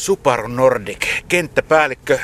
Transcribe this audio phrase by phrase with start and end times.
[0.00, 2.18] Subaru Nordic, kenttäpäällikkö,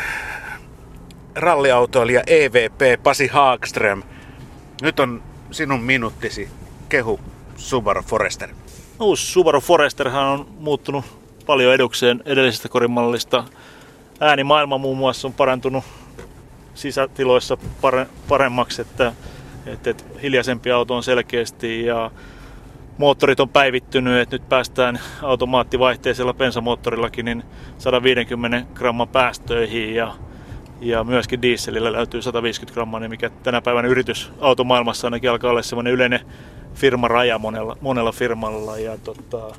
[1.35, 4.03] ralliautoilija EVP Pasi Haagström.
[4.83, 6.49] Nyt on sinun minuuttisi.
[6.89, 7.21] Kehu
[7.57, 8.51] Subaru Forester.
[9.01, 11.05] Uusi Subaru Foresterhan on muuttunut
[11.47, 13.45] paljon edukseen edellisestä korimallista.
[14.21, 15.85] Äänimaailma muun muassa on parantunut
[16.75, 19.13] sisätiloissa pare, paremmaksi, että,
[19.67, 22.11] että, että hiljaisempi auto on selkeästi ja
[22.99, 27.43] moottorit on päivittynyt, että nyt päästään automaattivaihteisella bensamoottorillakin niin
[27.79, 30.15] 150 gramman päästöihin ja,
[30.81, 35.93] ja myöskin dieselillä löytyy 150 grammaa, niin mikä tänä päivänä yritysautomaailmassa ainakin alkaa olla semmoinen
[35.93, 36.21] yleinen
[36.75, 38.79] firmaraja monella, monella firmalla.
[38.79, 39.55] Ja tota,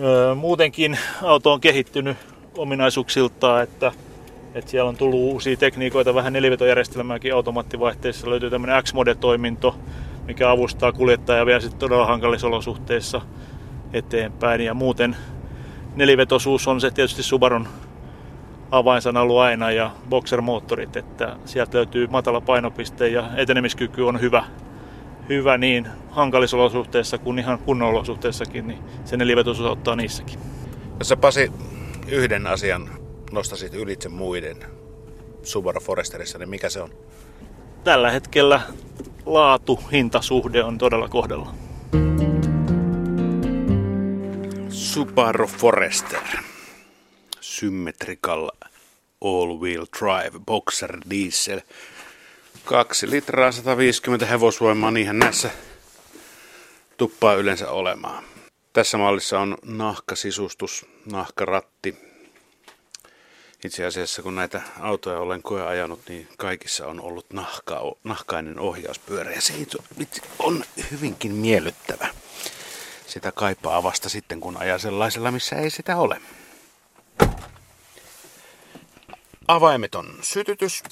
[0.00, 2.16] ö, muutenkin auto on kehittynyt
[2.56, 3.92] ominaisuuksiltaan, että,
[4.54, 8.30] että siellä on tullut uusia tekniikoita, vähän nelivetojärjestelmääkin automaattivaihteissa.
[8.30, 9.76] Löytyy tämmöinen X-Mode-toiminto,
[10.26, 13.20] mikä avustaa kuljettajaa vielä sitten todella hankalissa olosuhteissa
[13.92, 14.60] eteenpäin.
[14.60, 15.16] Ja muuten
[15.96, 17.68] nelivetosuus on se tietysti Subarun
[18.70, 24.44] avainsana ollut aina ja boxermoottorit, että sieltä löytyy matala painopiste ja etenemiskyky on hyvä,
[25.28, 30.38] hyvä niin hankalissa olosuhteissa kuin ihan kunnon olosuhteissakin, niin se nelivetosuus ottaa niissäkin.
[30.98, 31.52] Jos sä Pasi
[32.08, 32.88] yhden asian
[33.32, 34.56] nostasit ylitse muiden
[35.42, 36.90] Subaru Foresterissa, niin mikä se on?
[37.84, 38.60] Tällä hetkellä
[39.26, 41.54] laatu-hintasuhde on todella kohdalla.
[44.68, 46.22] Subaru Forester.
[47.40, 48.50] Symmetrical
[49.20, 51.60] all-wheel drive boxer diesel.
[52.64, 55.50] 2 litraa 150 hevosvoimaa, niinhän näissä
[56.96, 58.24] tuppaa yleensä olemaan.
[58.72, 62.13] Tässä mallissa on nahkasisustus, nahkaratti,
[63.64, 69.40] itse asiassa kun näitä autoja olen koeajanut, niin kaikissa on ollut nahka, nahkainen ohjauspyörä ja
[69.40, 69.54] se
[70.38, 72.08] on hyvinkin miellyttävä.
[73.06, 76.20] Sitä kaipaa vasta sitten, kun ajaa sellaisella, missä ei sitä ole.
[79.48, 80.82] Avaimeton sytytys.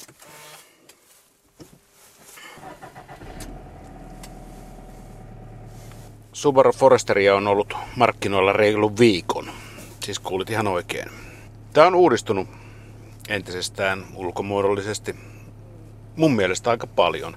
[6.32, 9.52] Subaru Foresteria on ollut markkinoilla reilun viikon.
[10.04, 11.10] Siis kuulit ihan oikein.
[11.72, 12.61] Tämä on uudistunut
[13.28, 15.16] entisestään ulkomuodollisesti
[16.16, 17.36] mun mielestä aika paljon.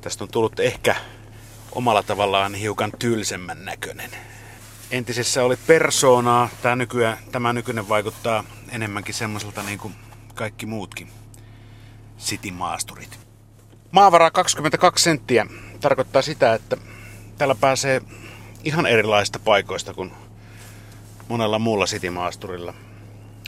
[0.00, 0.96] Tästä on tullut ehkä
[1.72, 4.10] omalla tavallaan hiukan tylsemmän näköinen.
[4.90, 9.94] Entisessä oli persoonaa, tämä, nykyään, tämä nykyinen vaikuttaa enemmänkin semmoiselta niin kuin
[10.34, 11.08] kaikki muutkin
[12.18, 13.18] city-maasturit.
[13.90, 15.46] Maavara 22 senttiä
[15.80, 16.76] tarkoittaa sitä, että
[17.38, 18.02] täällä pääsee
[18.64, 20.12] ihan erilaisista paikoista kuin
[21.28, 22.74] monella muulla city-maasturilla.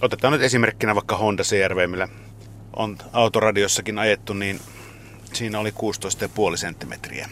[0.03, 2.09] Otetaan nyt esimerkkinä vaikka Honda CRV, millä
[2.77, 4.61] on autoradiossakin ajettu, niin
[5.33, 7.29] siinä oli 16,5 senttimetriä.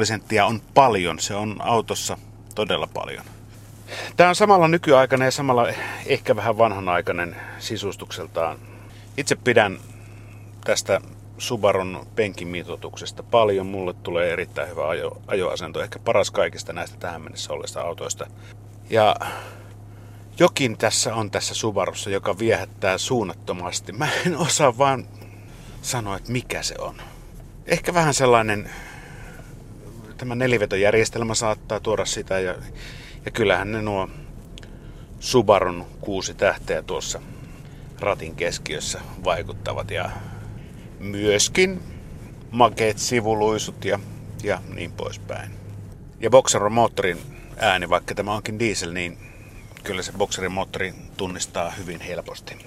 [0.00, 2.18] 5,5 senttiä on paljon, se on autossa
[2.54, 3.24] todella paljon.
[4.16, 5.68] Tämä on samalla nykyaikainen ja samalla
[6.06, 8.58] ehkä vähän vanhanaikainen sisustukseltaan.
[9.16, 9.78] Itse pidän
[10.64, 11.00] tästä
[11.38, 13.66] Subarun penkimitoituksesta paljon.
[13.66, 18.26] Mulle tulee erittäin hyvä ajo, ajoasento, ehkä paras kaikista näistä tähän mennessä olleista autoista.
[18.90, 19.16] Ja
[20.42, 23.92] jokin tässä on tässä Subarussa, joka viehättää suunnattomasti.
[23.92, 25.08] Mä en osaa vaan
[25.82, 26.94] sanoa, että mikä se on.
[27.66, 28.70] Ehkä vähän sellainen,
[30.16, 32.54] tämä nelivetojärjestelmä saattaa tuoda sitä ja,
[33.24, 34.08] ja kyllähän ne nuo
[35.20, 37.20] Subarun kuusi tähteä tuossa
[38.00, 40.10] ratin keskiössä vaikuttavat ja
[40.98, 41.82] myöskin
[42.50, 43.98] makeet sivuluisut ja,
[44.42, 45.50] ja niin poispäin.
[46.20, 47.18] Ja Boxeron moottorin
[47.56, 49.31] ääni, vaikka tämä onkin diesel, niin
[49.84, 52.66] kyllä se bokserin moottori tunnistaa hyvin helposti.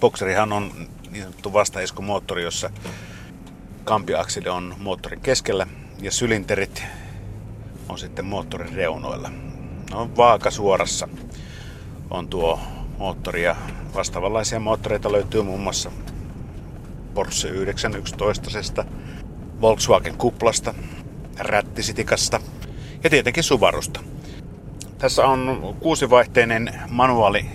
[0.00, 2.70] Bokserihan on niin sanottu moottori, jossa
[3.84, 5.66] kampiakseli on moottorin keskellä
[6.00, 6.82] ja sylinterit
[7.88, 9.30] on sitten moottorin reunoilla.
[9.90, 11.08] No vaaka suorassa
[12.10, 12.60] on tuo
[12.98, 13.56] moottori ja
[13.94, 15.90] vastaavanlaisia moottoreita löytyy muun muassa
[17.14, 18.84] Porsche 911,
[19.60, 20.74] Volkswagen Kuplasta,
[21.38, 22.40] Rättisitikasta
[23.04, 24.00] ja tietenkin Subarusta.
[24.98, 27.46] Tässä on kuusivaihteinen manuaali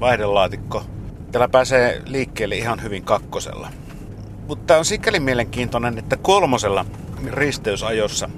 [0.00, 0.84] vaihdelaatikko.
[1.32, 3.68] Tällä pääsee liikkeelle ihan hyvin kakkosella.
[4.48, 6.84] Mutta on sikäli mielenkiintoinen, että kolmosella
[7.30, 8.30] risteysajossa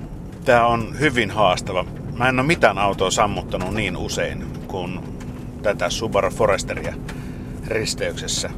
[0.45, 1.85] tämä on hyvin haastava.
[2.17, 5.01] Mä en ole mitään autoa sammuttanut niin usein kuin
[5.63, 6.95] tätä Subaru Foresteria
[7.67, 8.51] risteyksessä.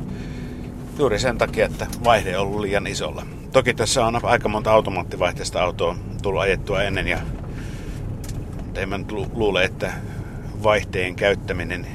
[0.99, 3.27] Juuri sen takia, että vaihde on ollut liian isolla.
[3.53, 7.19] Toki tässä on aika monta automaattivaihteista autoa tullut ajettua ennen ja
[8.77, 9.93] mutta en mä nyt luule, että
[10.63, 11.87] vaihteen käyttäminen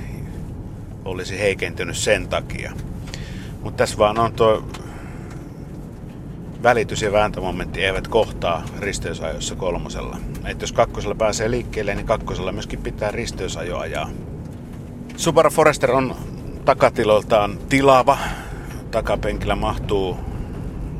[1.06, 2.72] olisi heikentynyt sen takia.
[3.62, 4.63] Mutta tässä vaan on tuo
[6.63, 10.18] välitys- ja vääntömomentti eivät kohtaa risteysajoissa kolmosella.
[10.45, 14.10] Et jos kakkosella pääsee liikkeelle, niin kakkosella myöskin pitää risteysajo ajaa.
[15.18, 16.16] Subaru Forester on
[16.66, 18.18] takatiloltaan tilava.
[18.92, 20.18] Takapenkillä mahtuu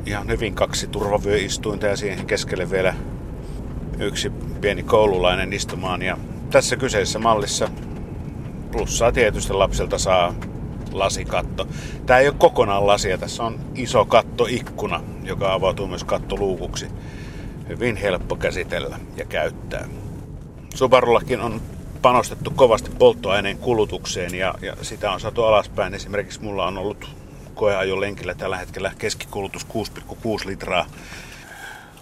[0.06, 2.94] ihan hyvin kaksi turvavyöistuinta ja siihen keskelle vielä
[3.98, 6.02] yksi pieni koululainen istumaan.
[6.02, 6.18] Ja
[6.50, 7.68] tässä kyseisessä mallissa
[8.72, 10.34] plussaa tietysti lapselta saa
[10.92, 11.66] lasikatto.
[12.06, 16.86] Tämä ei ole kokonaan lasia, tässä on iso kattoikkuna, joka avautuu myös kattoluukuksi.
[17.68, 19.88] Hyvin helppo käsitellä ja käyttää.
[20.74, 21.60] Subarullakin on
[22.02, 25.94] panostettu kovasti polttoaineen kulutukseen ja, ja sitä on saatu alaspäin.
[25.94, 27.08] Esimerkiksi mulla on ollut
[27.54, 30.86] koeajon lenkillä tällä hetkellä keskikulutus 6,6 litraa.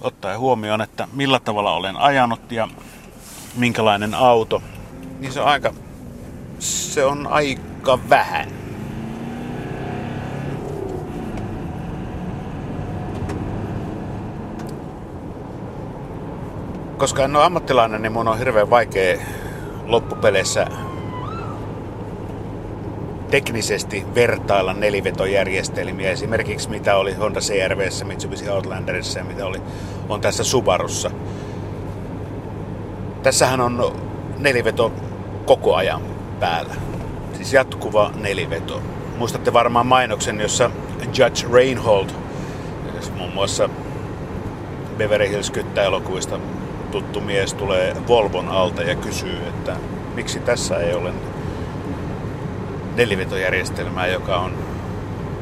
[0.01, 2.69] Ottaen huomioon, että millä tavalla olen ajanut ja
[3.57, 4.63] minkälainen auto,
[5.19, 5.75] niin se on aika,
[6.59, 8.49] se on aika vähän.
[16.99, 19.19] Koska en ole ammattilainen, niin mun on hirveän vaikea
[19.87, 20.67] loppupeleissä
[23.31, 26.11] teknisesti vertailla nelivetojärjestelmiä.
[26.11, 29.59] Esimerkiksi mitä oli Honda CRVssä, Mitsubishi Outlanderissa ja mitä oli,
[30.09, 31.11] on tässä Subarussa.
[33.23, 33.97] Tässähän on
[34.39, 34.93] neliveto
[35.47, 36.03] koko ajan
[36.41, 36.75] päällä.
[37.33, 38.83] Siis jatkuva neliveto.
[39.19, 40.71] Muistatte varmaan mainoksen, jossa
[41.19, 42.09] Judge Reinhold,
[43.17, 43.69] muun muassa
[44.99, 45.53] Beverly Hills
[45.85, 46.41] elokuvista
[46.91, 49.77] tuttu mies tulee Volvon alta ja kysyy, että
[50.15, 51.13] miksi tässä ei ole
[52.97, 54.55] nelivetojärjestelmää, joka on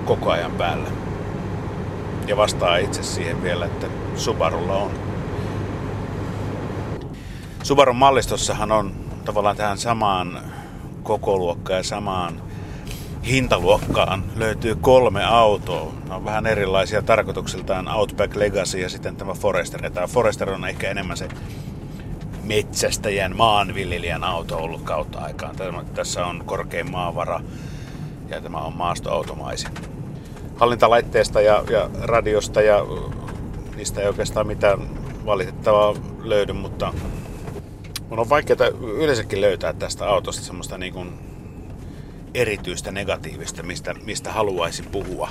[0.04, 0.88] koko ajan päällä.
[2.26, 3.86] Ja vastaa itse siihen vielä, että
[4.16, 4.90] Subarulla on.
[7.62, 8.92] Subarun mallistossahan on
[9.24, 10.40] tavallaan tähän samaan
[11.02, 12.42] kokoluokkaan ja samaan
[13.26, 15.92] hintaluokkaan löytyy kolme autoa.
[16.08, 19.84] Ne on vähän erilaisia tarkoituksiltaan Outback Legacy ja sitten tämä Forester.
[19.84, 21.28] Ja tämä Forester on ehkä enemmän se
[22.48, 25.56] metsästäjän, maanviljelijän auto ollut kautta aikaan.
[25.94, 27.40] Tässä on korkein maavara
[28.28, 29.70] ja tämä on maastoautomaisin.
[30.56, 32.78] Hallintalaitteesta ja, ja radiosta ja
[33.76, 34.78] niistä ei oikeastaan mitään
[35.26, 36.94] valitettavaa löydy, mutta
[38.10, 41.12] on vaikeaa yleensäkin löytää tästä autosta semmoista niin kuin
[42.34, 45.28] erityistä negatiivista, mistä, mistä haluaisin puhua,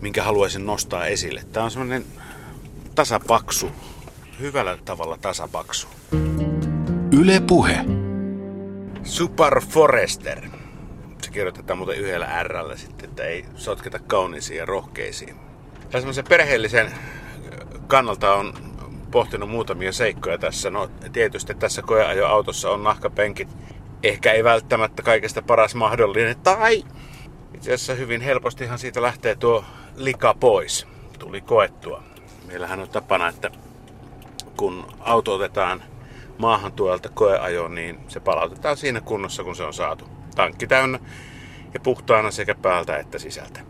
[0.00, 1.44] minkä haluaisin nostaa esille.
[1.52, 2.04] Tämä on semmoinen
[2.94, 3.70] tasapaksu,
[4.40, 5.88] hyvällä tavalla tasapaksu.
[7.20, 7.84] Yle Puhe.
[9.02, 10.40] Super Forester.
[11.22, 15.36] Se kirjoitetaan muuten yhdellä R sitten, että ei sotketa kauniisiin ja rohkeisiin.
[15.92, 16.92] Ja semmoisen perheellisen
[17.86, 18.54] kannalta on
[19.10, 20.70] pohtinut muutamia seikkoja tässä.
[20.70, 23.48] No tietysti tässä koeajoautossa on nahkapenkit
[24.02, 26.36] ehkä ei välttämättä kaikesta paras mahdollinen.
[26.42, 26.84] Tai
[27.54, 29.64] itse asiassa hyvin helpostihan siitä lähtee tuo
[29.96, 30.86] lika pois.
[31.18, 32.02] Tuli koettua.
[32.46, 33.50] Meillähän on tapana, että
[34.56, 35.82] kun auto otetaan
[36.42, 40.04] maahan tuolta koeajoon, niin se palautetaan siinä kunnossa, kun se on saatu.
[40.34, 40.98] Tankki täynnä
[41.74, 43.60] ja puhtaana sekä päältä että sisältä.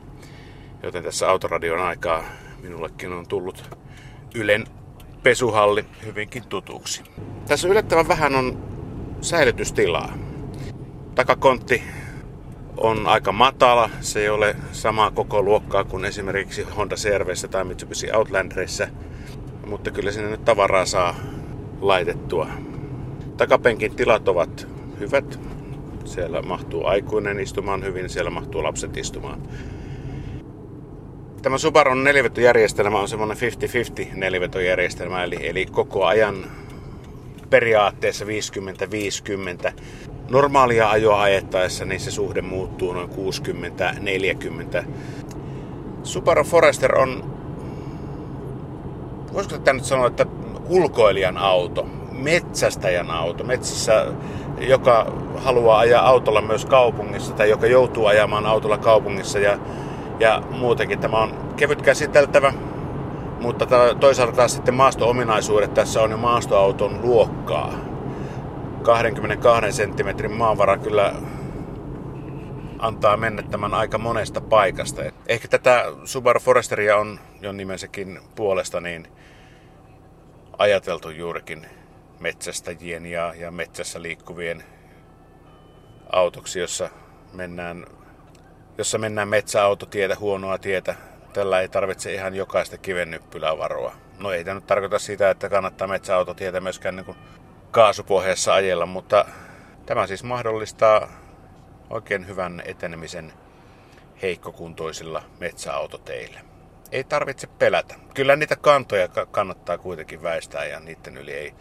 [0.82, 2.24] Joten tässä autoradion aikaa
[2.62, 3.76] minullekin on tullut
[4.34, 4.64] Ylen
[5.22, 7.02] pesuhalli hyvinkin tutuksi.
[7.46, 8.64] Tässä yllättävän vähän on
[9.20, 10.12] säilytystilaa.
[11.14, 11.82] Takakontti
[12.76, 18.12] on aika matala, se ei ole samaa koko luokkaa kuin esimerkiksi Honda CRVssä tai Mitsubishi
[18.12, 18.88] Outlanderissa,
[19.66, 21.14] mutta kyllä sinne nyt tavaraa saa
[21.82, 22.49] laitettua.
[23.37, 24.69] Takapenkin tilat ovat
[25.00, 25.40] hyvät.
[26.05, 29.43] Siellä mahtuu aikuinen istumaan hyvin, siellä mahtuu lapset istumaan.
[31.43, 36.36] Tämä Subarun nelivetojärjestelmä on semmoinen 50-50 nelivetojärjestelmä, eli, eli koko ajan
[37.51, 38.24] periaatteessa
[39.69, 39.72] 50-50.
[40.31, 43.10] Normaalia ajoa ajettaessa niin se suhde muuttuu noin
[44.81, 44.84] 60-40.
[46.03, 47.34] Subaru Forester on,
[49.32, 50.27] voisiko tämä nyt sanoa, että
[50.69, 54.06] ulkoilijan auto, metsästäjän auto, metsässä,
[54.58, 59.58] joka haluaa ajaa autolla myös kaupungissa tai joka joutuu ajamaan autolla kaupungissa ja,
[60.20, 60.98] ja muutenkin.
[60.98, 62.52] Tämä on kevyt käsiteltävä,
[63.40, 63.66] mutta
[64.00, 67.72] toisaalta taas sitten maasto-ominaisuudet tässä on jo maastoauton luokkaa.
[68.82, 71.12] 22 senttimetrin maavara kyllä
[72.78, 75.02] antaa mennä tämän aika monesta paikasta.
[75.26, 79.08] Ehkä tätä Subaru Foresteria on jo nimensäkin puolesta niin
[80.62, 81.66] ajateltu juurikin
[82.20, 84.64] metsästäjien ja, ja metsässä liikkuvien
[86.12, 86.90] autoksi, jossa
[87.32, 87.86] mennään,
[88.78, 90.94] jossa mennään metsäautotietä, huonoa tietä,
[91.32, 93.92] Tällä ei tarvitse ihan jokaista kivennyppylää varoa.
[94.19, 97.16] No ei tämä nyt tarkoita sitä, että kannattaa metsäautotietä myöskään niin
[97.70, 99.24] kaasupohjassa ajella, mutta
[99.86, 101.08] tämä siis mahdollistaa
[101.90, 103.32] oikein hyvän etenemisen
[104.22, 106.40] heikkokuntoisilla metsäautoteillä.
[106.93, 107.94] Ei tarvitse pelätä.
[108.15, 111.55] Kyllä niitä kantoja kannattaa kuitenkin väistää ja niiden yli ei,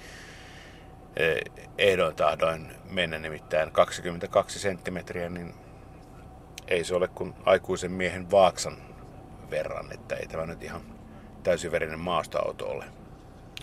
[1.78, 5.54] ehdoin tahdoin mennä nimittäin 22 senttimetriä, niin
[6.68, 8.78] ei se ole kuin aikuisen miehen vaaksan
[9.50, 10.82] verran, että ei tämä nyt ihan
[11.44, 12.86] täysiverinen maastoauto ole.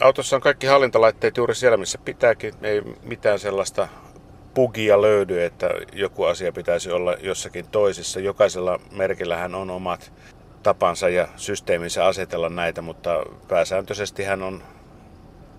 [0.01, 2.55] Autossa on kaikki hallintalaitteet juuri siellä, missä pitääkin.
[2.63, 3.89] Ei mitään sellaista
[4.55, 8.21] bugia löydy, että joku asia pitäisi olla jossakin toisessa.
[8.21, 10.13] Jokaisella merkillähän on omat
[10.69, 14.63] tapansa ja systeeminsä asetella näitä, mutta pääsääntöisesti hän on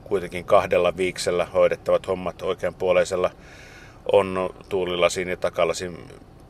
[0.03, 3.31] kuitenkin kahdella viiksellä hoidettavat hommat oikeanpuoleisella
[4.11, 5.97] on tuulilasin ja takalasin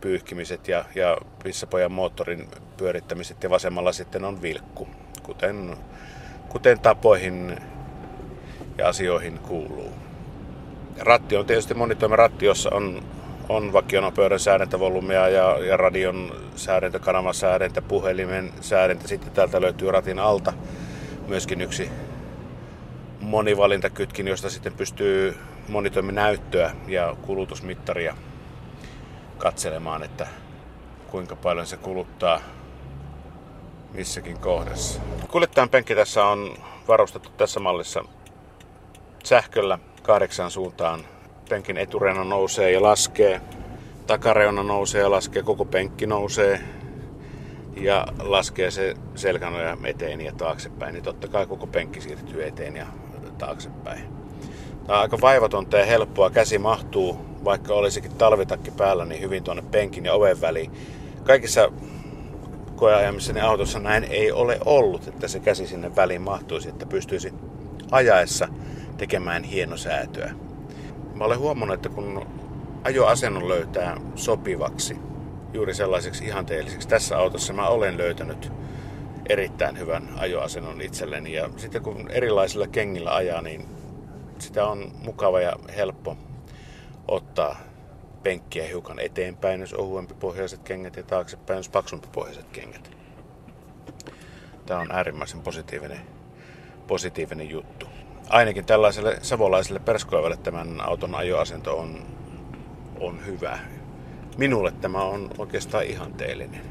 [0.01, 2.47] pyyhkimiset ja, ja pissapojan moottorin
[2.77, 4.87] pyörittämiset ja vasemmalla sitten on vilkku,
[5.23, 5.77] kuten,
[6.49, 7.57] kuten tapoihin
[8.77, 9.93] ja asioihin kuuluu.
[10.99, 13.03] Ratti on tietysti monitoimiratti, jossa on,
[13.49, 19.07] on vakionopeuden säädäntävolyymia ja, ja radion säädäntä, kanavan säädäntä, puhelimen säädäntä.
[19.07, 20.53] Sitten täältä löytyy ratin alta
[21.27, 21.91] myöskin yksi
[23.19, 25.37] monivalintakytkin, josta sitten pystyy
[25.67, 28.15] monitoiminäyttöä ja kulutusmittaria
[29.37, 30.27] katselemaan, että
[31.11, 32.41] kuinka paljon se kuluttaa
[33.93, 35.01] missäkin kohdassa.
[35.31, 38.03] Kuljettajan penkki tässä on varustettu tässä mallissa
[39.23, 41.05] sähköllä kahdeksan suuntaan.
[41.49, 43.41] Penkin etureuna nousee ja laskee,
[44.07, 46.59] takareuna nousee ja laskee, koko penkki nousee
[47.81, 52.85] ja laskee se selkänoja eteen ja taaksepäin, niin totta kai koko penkki siirtyy eteen ja
[53.37, 54.03] taaksepäin.
[54.85, 56.29] Tämä on aika vaivatonta ja helppoa.
[56.29, 60.71] Käsi mahtuu, vaikka olisikin talvitakki päällä, niin hyvin tuonne penkin ja oven väliin.
[61.23, 61.71] Kaikissa
[62.75, 67.33] koeajamissani autossa näin ei ole ollut, että se käsi sinne väliin mahtuisi, että pystyisi
[67.91, 68.47] ajaessa
[68.97, 70.48] tekemään hienosäätöä.
[71.19, 72.27] Mä olen huomannut, että kun
[72.83, 74.97] ajoasennon löytää sopivaksi,
[75.53, 78.51] juuri sellaiseksi ihanteelliseksi, tässä autossa mä olen löytänyt
[79.29, 81.33] erittäin hyvän ajoasennon itselleni.
[81.33, 83.67] Ja sitten kun erilaisilla kengillä ajaa, niin
[84.37, 86.17] sitä on mukava ja helppo
[87.07, 87.59] ottaa
[88.23, 92.91] penkkiä hiukan eteenpäin, jos ohuempi pohjaiset kengät ja taaksepäin, jos paksumpi pohjaiset kengät.
[94.65, 96.01] Tämä on äärimmäisen positiivinen,
[96.87, 97.85] positiivinen juttu.
[98.29, 102.05] Ainakin tällaiselle savolaiselle perskoivalle tämän auton ajoasento on,
[102.99, 103.59] on hyvä.
[104.37, 106.61] Minulle tämä on oikeastaan ihanteellinen.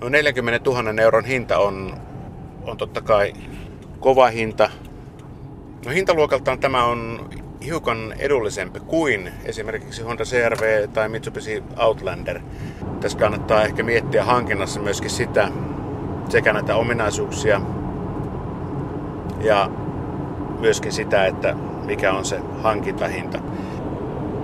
[0.00, 1.94] Noin 40 000 euron hinta on,
[2.64, 3.32] on totta kai
[4.00, 4.70] kova hinta.
[5.84, 7.30] No hintaluokaltaan tämä on
[7.64, 12.40] hiukan edullisempi kuin esimerkiksi Honda CRV tai Mitsubishi Outlander.
[13.00, 15.50] Tässä kannattaa ehkä miettiä hankinnassa myöskin sitä,
[16.28, 17.60] sekä näitä ominaisuuksia
[19.40, 19.70] ja
[20.60, 23.38] myöskin sitä, että mikä on se hankintahinta.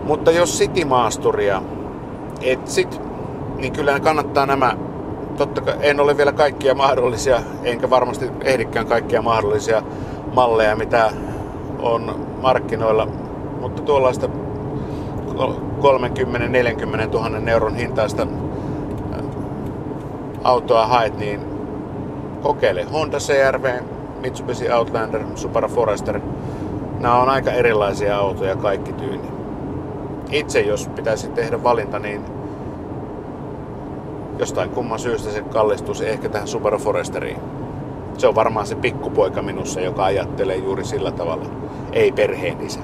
[0.05, 1.63] Mutta jos City-maasturia
[2.43, 3.01] etsit,
[3.57, 4.77] niin kyllä kannattaa nämä
[5.37, 9.83] totta kai en ole vielä kaikkia mahdollisia, enkä varmasti ehdikään kaikkia mahdollisia
[10.35, 11.11] malleja, mitä
[11.79, 13.09] on markkinoilla,
[13.61, 14.31] mutta tuollaista 30-40
[17.13, 18.29] 000 euron hintaista äh,
[20.45, 21.41] autoa haet, niin
[22.43, 23.65] kokeile Honda CRV,
[24.25, 26.21] Mitsubishi Outlander, Subaru Forester.
[27.01, 29.29] Nämä on aika erilaisia autoja kaikki tyyni.
[30.31, 32.25] Itse jos pitäisi tehdä valinta, niin
[34.39, 37.37] jostain kumman syystä se kallistuisi ehkä tähän Subaru Foresteriin.
[38.19, 41.47] Se on varmaan se pikkupoika minussa, joka ajattelee juuri sillä tavalla.
[41.93, 42.81] Ei perheen isä.